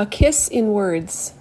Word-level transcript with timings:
A 0.00 0.06
Kiss 0.06 0.46
in 0.46 0.68
Words. 0.68 1.32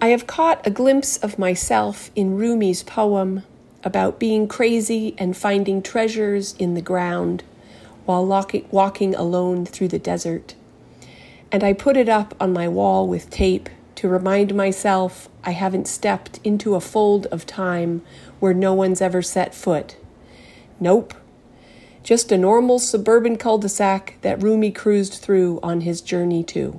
I 0.00 0.10
have 0.10 0.28
caught 0.28 0.64
a 0.64 0.70
glimpse 0.70 1.16
of 1.16 1.40
myself 1.40 2.12
in 2.14 2.36
Rumi's 2.36 2.84
poem 2.84 3.42
about 3.82 4.20
being 4.20 4.46
crazy 4.46 5.16
and 5.18 5.36
finding 5.36 5.82
treasures 5.82 6.54
in 6.60 6.74
the 6.74 6.80
ground 6.80 7.42
while 8.04 8.24
walking 8.70 9.14
alone 9.16 9.66
through 9.66 9.88
the 9.88 9.98
desert. 9.98 10.54
And 11.50 11.64
I 11.64 11.72
put 11.72 11.96
it 11.96 12.08
up 12.08 12.32
on 12.38 12.52
my 12.52 12.68
wall 12.68 13.08
with 13.08 13.28
tape 13.28 13.68
to 13.96 14.08
remind 14.08 14.54
myself 14.54 15.28
I 15.42 15.50
haven't 15.50 15.88
stepped 15.88 16.38
into 16.44 16.76
a 16.76 16.80
fold 16.80 17.26
of 17.26 17.44
time 17.44 18.02
where 18.38 18.54
no 18.54 18.72
one's 18.72 19.02
ever 19.02 19.20
set 19.20 19.52
foot. 19.52 19.96
Nope. 20.78 21.12
Just 22.04 22.30
a 22.30 22.38
normal 22.38 22.78
suburban 22.78 23.36
cul 23.36 23.58
de 23.58 23.68
sac 23.68 24.18
that 24.20 24.40
Rumi 24.40 24.70
cruised 24.70 25.14
through 25.14 25.58
on 25.60 25.80
his 25.80 26.00
journey 26.00 26.44
to 26.44 26.78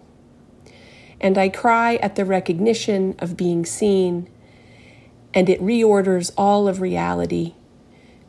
and 1.24 1.38
I 1.38 1.48
cry 1.48 1.96
at 1.96 2.16
the 2.18 2.26
recognition 2.26 3.16
of 3.18 3.38
being 3.38 3.66
seen, 3.66 4.28
and 5.34 5.50
it 5.50 5.62
reorders 5.62 6.32
all 6.38 6.68
of 6.68 6.82
reality, 6.82 7.54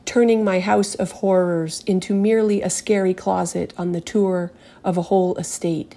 turning 0.06 0.44
my 0.44 0.60
house 0.60 0.94
of 0.94 1.10
horrors 1.10 1.82
into 1.88 2.14
merely 2.14 2.62
a 2.62 2.70
scary 2.70 3.12
closet 3.12 3.74
on 3.76 3.90
the 3.90 4.00
tour 4.00 4.52
of 4.84 4.96
a 4.96 5.02
whole 5.02 5.34
estate. 5.36 5.96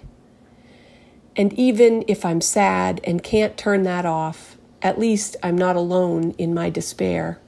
And 1.35 1.53
even 1.53 2.03
if 2.07 2.25
I'm 2.25 2.41
sad 2.41 2.99
and 3.03 3.23
can't 3.23 3.57
turn 3.57 3.83
that 3.83 4.07
off, 4.07 4.57
at 4.81 4.99
least 4.99 5.37
I'm 5.43 5.55
not 5.57 5.75
alone 5.75 6.31
in 6.39 6.51
my 6.51 6.71
despair. 6.71 7.39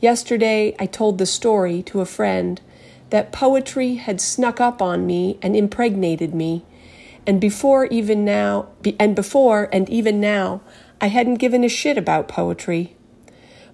Yesterday, 0.00 0.74
I 0.80 0.86
told 0.86 1.18
the 1.18 1.26
story 1.26 1.84
to 1.84 2.00
a 2.00 2.06
friend 2.06 2.60
that 3.10 3.30
poetry 3.30 3.94
had 3.94 4.20
snuck 4.20 4.60
up 4.60 4.82
on 4.82 5.06
me 5.06 5.38
and 5.40 5.54
impregnated 5.54 6.34
me 6.34 6.64
and 7.26 7.40
before 7.40 7.86
even 7.86 8.24
now, 8.24 8.68
and 8.98 9.14
before 9.14 9.68
and 9.72 9.88
even 9.88 10.20
now, 10.20 10.60
I 11.00 11.06
hadn't 11.06 11.36
given 11.36 11.64
a 11.64 11.68
shit 11.68 11.96
about 11.96 12.28
poetry. 12.28 12.96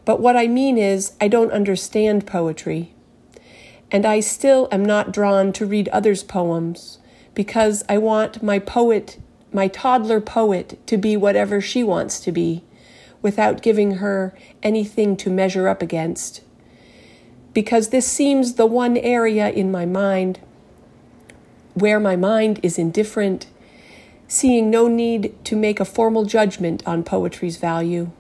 But 0.05 0.21
what 0.21 0.37
I 0.37 0.47
mean 0.49 0.79
is, 0.79 1.13
I 1.21 1.29
don't 1.29 1.53
understand 1.53 2.27
poetry. 2.27 2.95
And 3.91 4.05
I 4.05 4.21
still 4.21 4.69
am 4.71 4.85
not 4.85 5.13
drawn 5.13 5.53
to 5.55 5.67
read 5.67 5.89
others' 5.89 6.23
poems 6.23 6.99
because 7.35 7.85
I 7.89 7.99
want 7.99 8.43
my 8.43 8.59
poet, 8.59 9.19
my 9.53 9.69
toddler 9.69 10.21
poet, 10.21 10.79
to 10.87 10.97
be 10.97 11.17
whatever 11.17 11.61
she 11.61 11.83
wants 11.83 12.21
to 12.21 12.33
be 12.33 12.65
without 13.23 13.63
giving 13.63 13.97
her 13.97 14.37
anything 14.63 15.17
to 15.19 15.31
measure 15.31 15.69
up 15.69 15.83
against. 15.83 16.43
Because 17.55 17.89
this 17.89 18.07
seems 18.07 18.55
the 18.55 18.67
one 18.67 18.97
area 18.97 19.49
in 19.49 19.71
my 19.71 19.87
mind 19.87 20.41
where 21.79 22.01
my 22.01 22.17
mind 22.17 22.61
is 22.63 22.79
indifferent, 22.79 23.47
seeing 24.27 24.71
no 24.71 24.89
need 24.89 25.35
to 25.45 25.57
make 25.57 25.81
a 25.81 25.85
formal 25.85 26.25
judgment 26.25 26.83
on 26.87 27.03
poetry's 27.03 27.57
value. 27.57 28.11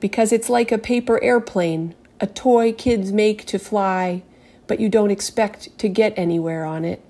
Because 0.00 0.32
it's 0.32 0.48
like 0.48 0.72
a 0.72 0.78
paper 0.78 1.22
airplane, 1.22 1.94
a 2.20 2.26
toy 2.26 2.72
kids 2.72 3.12
make 3.12 3.44
to 3.46 3.58
fly, 3.58 4.22
but 4.66 4.80
you 4.80 4.88
don't 4.88 5.10
expect 5.10 5.76
to 5.78 5.88
get 5.88 6.12
anywhere 6.16 6.64
on 6.64 6.84
it. 6.84 7.02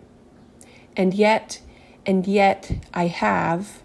And 0.96 1.14
yet, 1.14 1.60
and 2.04 2.26
yet, 2.26 2.72
I 2.92 3.06
have. 3.06 3.82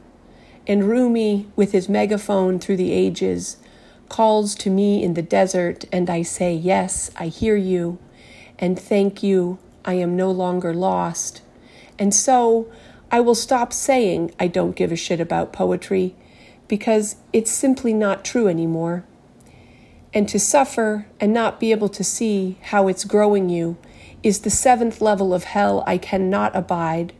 And 0.65 0.89
Rumi, 0.89 1.47
with 1.55 1.71
his 1.71 1.87
megaphone 1.87 2.59
through 2.59 2.77
the 2.77 2.91
ages, 2.91 3.57
calls 4.09 4.55
to 4.55 4.69
me 4.69 5.03
in 5.03 5.13
the 5.13 5.21
desert, 5.21 5.85
and 5.91 6.09
I 6.09 6.21
say, 6.21 6.53
Yes, 6.53 7.11
I 7.15 7.27
hear 7.27 7.55
you, 7.55 7.99
and 8.59 8.79
thank 8.79 9.23
you, 9.23 9.59
I 9.85 9.93
am 9.93 10.15
no 10.15 10.31
longer 10.31 10.73
lost. 10.73 11.41
And 11.99 12.13
so 12.13 12.71
I 13.11 13.19
will 13.19 13.35
stop 13.35 13.73
saying 13.73 14.33
I 14.39 14.47
don't 14.47 14.75
give 14.75 14.91
a 14.91 14.95
shit 14.95 15.19
about 15.19 15.53
poetry 15.53 16.15
because 16.67 17.17
it's 17.31 17.51
simply 17.51 17.93
not 17.93 18.25
true 18.25 18.47
anymore. 18.47 19.05
And 20.13 20.27
to 20.29 20.39
suffer 20.39 21.07
and 21.19 21.33
not 21.33 21.59
be 21.59 21.71
able 21.71 21.89
to 21.89 22.03
see 22.03 22.57
how 22.63 22.87
it's 22.87 23.03
growing 23.03 23.49
you 23.49 23.77
is 24.23 24.39
the 24.39 24.49
seventh 24.49 24.99
level 24.99 25.33
of 25.33 25.45
hell 25.45 25.83
I 25.87 25.97
cannot 25.97 26.55
abide. 26.55 27.13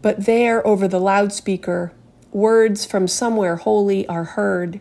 But 0.00 0.26
there, 0.26 0.66
over 0.66 0.86
the 0.86 1.00
loudspeaker, 1.00 1.92
words 2.30 2.84
from 2.84 3.08
somewhere 3.08 3.56
holy 3.56 4.06
are 4.06 4.24
heard, 4.24 4.80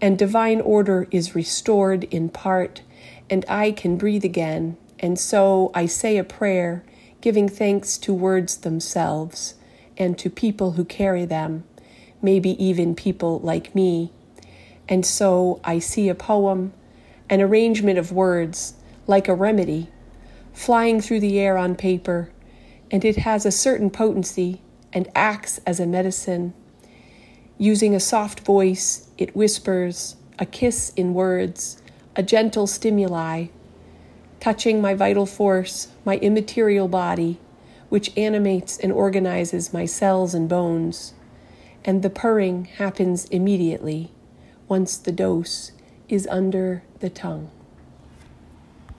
and 0.00 0.18
divine 0.18 0.60
order 0.60 1.06
is 1.10 1.34
restored 1.34 2.04
in 2.04 2.28
part, 2.28 2.82
and 3.30 3.44
I 3.48 3.72
can 3.72 3.96
breathe 3.96 4.24
again. 4.24 4.76
And 4.98 5.18
so 5.18 5.70
I 5.74 5.86
say 5.86 6.16
a 6.16 6.24
prayer 6.24 6.84
giving 7.24 7.48
thanks 7.48 7.96
to 7.96 8.12
words 8.12 8.58
themselves 8.58 9.54
and 9.96 10.18
to 10.18 10.28
people 10.28 10.72
who 10.72 10.84
carry 10.84 11.24
them, 11.24 11.64
maybe 12.20 12.50
even 12.62 12.94
people 12.94 13.38
like 13.38 13.74
me. 13.74 14.12
And 14.90 15.06
so 15.06 15.58
I 15.64 15.78
see 15.78 16.10
a 16.10 16.14
poem, 16.14 16.74
an 17.30 17.40
arrangement 17.40 17.98
of 17.98 18.12
words, 18.12 18.74
like 19.06 19.26
a 19.26 19.34
remedy, 19.34 19.88
flying 20.52 21.00
through 21.00 21.20
the 21.20 21.40
air 21.40 21.56
on 21.56 21.76
paper, 21.76 22.28
and 22.90 23.02
it 23.06 23.16
has 23.16 23.46
a 23.46 23.50
certain 23.50 23.88
potency 23.88 24.60
and 24.92 25.08
acts 25.14 25.62
as 25.66 25.80
a 25.80 25.86
medicine. 25.86 26.52
Using 27.56 27.94
a 27.94 28.00
soft 28.00 28.40
voice, 28.40 29.08
it 29.16 29.34
whispers, 29.34 30.16
a 30.38 30.44
kiss 30.44 30.90
in 30.90 31.14
words, 31.14 31.80
a 32.16 32.22
gentle 32.22 32.66
stimuli 32.66 33.46
touching 34.44 34.78
my 34.78 34.92
vital 34.92 35.24
force, 35.24 35.88
my 36.04 36.18
immaterial 36.18 36.86
body, 36.86 37.40
which 37.88 38.14
animates 38.14 38.76
and 38.76 38.92
organizes 38.92 39.72
my 39.72 39.86
cells 39.86 40.34
and 40.34 40.50
bones. 40.50 41.14
And 41.82 42.02
the 42.02 42.10
purring 42.10 42.66
happens 42.66 43.24
immediately 43.30 44.12
once 44.68 44.98
the 44.98 45.12
dose 45.12 45.72
is 46.10 46.26
under 46.26 46.82
the 47.00 47.08
tongue. 47.08 47.50